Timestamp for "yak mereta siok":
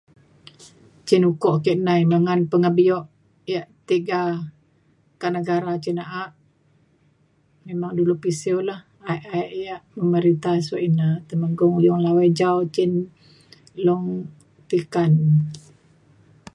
9.65-10.83